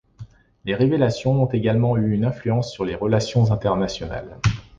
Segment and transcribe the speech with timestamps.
[0.65, 4.39] Les révélations ont également eu une influence sur les relations internationales.